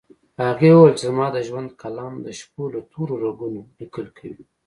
هغې 0.43 0.69
وويل 0.73 0.95
چې 0.97 1.03
زما 1.09 1.27
د 1.31 1.37
ژوند 1.47 1.69
قلم 1.81 2.13
د 2.25 2.27
شپو 2.39 2.63
له 2.73 2.81
تورو 2.91 3.13
رګونو 3.25 3.61
ليکل 3.79 4.07
کوي 4.17 4.43